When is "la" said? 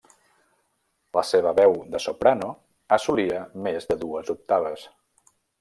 1.17-1.23